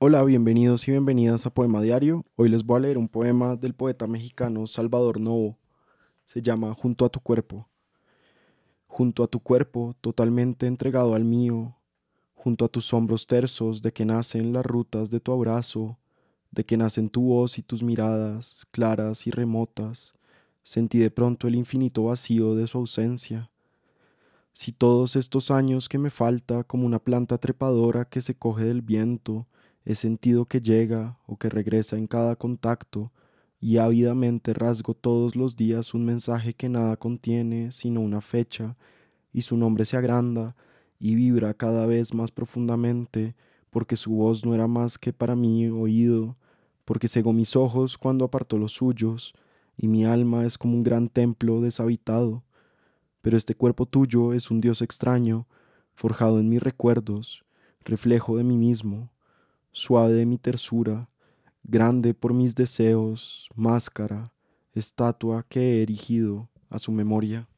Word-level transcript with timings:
Hola, 0.00 0.22
bienvenidos 0.22 0.86
y 0.86 0.92
bienvenidas 0.92 1.44
a 1.44 1.50
Poema 1.50 1.82
Diario. 1.82 2.24
Hoy 2.36 2.48
les 2.48 2.64
voy 2.64 2.76
a 2.76 2.80
leer 2.82 2.98
un 2.98 3.08
poema 3.08 3.56
del 3.56 3.74
poeta 3.74 4.06
mexicano 4.06 4.68
Salvador 4.68 5.18
Novo. 5.18 5.58
Se 6.24 6.40
llama 6.40 6.72
Junto 6.72 7.04
a 7.04 7.08
tu 7.08 7.18
cuerpo. 7.18 7.68
Junto 8.86 9.24
a 9.24 9.26
tu 9.26 9.40
cuerpo, 9.40 9.96
totalmente 10.00 10.68
entregado 10.68 11.16
al 11.16 11.24
mío, 11.24 11.74
junto 12.36 12.64
a 12.64 12.68
tus 12.68 12.94
hombros 12.94 13.26
tersos 13.26 13.82
de 13.82 13.92
que 13.92 14.04
nacen 14.04 14.52
las 14.52 14.64
rutas 14.64 15.10
de 15.10 15.18
tu 15.18 15.32
abrazo, 15.32 15.98
de 16.52 16.64
que 16.64 16.76
nacen 16.76 17.08
tu 17.08 17.22
voz 17.22 17.58
y 17.58 17.62
tus 17.62 17.82
miradas, 17.82 18.68
claras 18.70 19.26
y 19.26 19.32
remotas, 19.32 20.12
sentí 20.62 21.00
de 21.00 21.10
pronto 21.10 21.48
el 21.48 21.56
infinito 21.56 22.04
vacío 22.04 22.54
de 22.54 22.68
su 22.68 22.78
ausencia. 22.78 23.50
Si 24.52 24.70
todos 24.70 25.16
estos 25.16 25.50
años 25.50 25.88
que 25.88 25.98
me 25.98 26.10
falta 26.10 26.62
como 26.62 26.86
una 26.86 27.00
planta 27.00 27.38
trepadora 27.38 28.04
que 28.04 28.20
se 28.20 28.36
coge 28.36 28.62
del 28.62 28.82
viento, 28.82 29.48
He 29.88 29.94
sentido 29.94 30.44
que 30.44 30.60
llega 30.60 31.16
o 31.26 31.38
que 31.38 31.48
regresa 31.48 31.96
en 31.96 32.06
cada 32.06 32.36
contacto 32.36 33.10
y 33.58 33.78
ávidamente 33.78 34.52
rasgo 34.52 34.92
todos 34.92 35.34
los 35.34 35.56
días 35.56 35.94
un 35.94 36.04
mensaje 36.04 36.52
que 36.52 36.68
nada 36.68 36.98
contiene 36.98 37.72
sino 37.72 38.02
una 38.02 38.20
fecha 38.20 38.76
y 39.32 39.40
su 39.40 39.56
nombre 39.56 39.86
se 39.86 39.96
agranda 39.96 40.54
y 41.00 41.14
vibra 41.14 41.54
cada 41.54 41.86
vez 41.86 42.12
más 42.12 42.30
profundamente 42.30 43.34
porque 43.70 43.96
su 43.96 44.10
voz 44.10 44.44
no 44.44 44.54
era 44.54 44.66
más 44.66 44.98
que 44.98 45.14
para 45.14 45.34
mí 45.34 45.66
oído, 45.68 46.36
porque 46.84 47.08
cegó 47.08 47.32
mis 47.32 47.56
ojos 47.56 47.96
cuando 47.96 48.26
apartó 48.26 48.58
los 48.58 48.72
suyos 48.72 49.32
y 49.78 49.88
mi 49.88 50.04
alma 50.04 50.44
es 50.44 50.58
como 50.58 50.74
un 50.74 50.82
gran 50.82 51.08
templo 51.08 51.62
deshabitado. 51.62 52.42
Pero 53.22 53.38
este 53.38 53.54
cuerpo 53.54 53.86
tuyo 53.86 54.34
es 54.34 54.50
un 54.50 54.60
Dios 54.60 54.82
extraño, 54.82 55.46
forjado 55.94 56.40
en 56.40 56.50
mis 56.50 56.62
recuerdos, 56.62 57.42
reflejo 57.86 58.36
de 58.36 58.44
mí 58.44 58.58
mismo 58.58 59.08
suave 59.78 60.26
mi 60.26 60.38
tersura, 60.38 61.08
grande 61.62 62.12
por 62.12 62.34
mis 62.34 62.52
deseos, 62.52 63.48
máscara, 63.54 64.32
estatua 64.74 65.44
que 65.48 65.60
he 65.60 65.82
erigido 65.82 66.48
a 66.68 66.80
su 66.80 66.90
memoria. 66.90 67.48